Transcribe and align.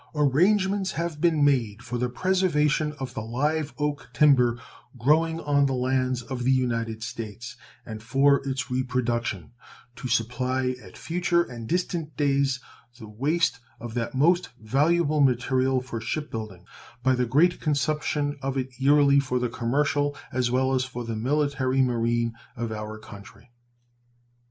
Arrangements 0.15 0.93
have 0.93 1.21
been 1.21 1.43
made 1.45 1.83
for 1.83 1.99
the 1.99 2.09
preservation 2.09 2.93
of 2.93 3.13
the 3.13 3.21
live 3.21 3.71
oak 3.77 4.09
timber 4.13 4.59
growing 4.97 5.39
on 5.39 5.67
the 5.67 5.75
lands 5.75 6.23
of 6.23 6.43
the 6.43 6.49
United 6.51 7.03
States, 7.03 7.55
and 7.85 8.01
for 8.01 8.37
its 8.49 8.71
reproduction, 8.71 9.51
to 9.95 10.07
supply 10.07 10.73
at 10.81 10.97
future 10.97 11.43
and 11.43 11.69
distant 11.69 12.17
days 12.17 12.59
the 12.97 13.07
waste 13.07 13.59
of 13.79 13.93
that 13.93 14.15
most 14.15 14.49
valuable 14.59 15.21
material 15.21 15.81
for 15.81 16.01
ship 16.01 16.31
building 16.31 16.65
by 17.03 17.13
the 17.13 17.27
great 17.27 17.61
consumption 17.61 18.39
of 18.41 18.57
it 18.57 18.69
yearly 18.79 19.19
for 19.19 19.37
the 19.37 19.49
commercial 19.49 20.17
as 20.33 20.49
well 20.49 20.73
as 20.73 20.83
for 20.83 21.03
the 21.03 21.15
military 21.15 21.83
marine 21.83 22.33
of 22.55 22.71
our 22.71 22.97
country. 22.97 23.51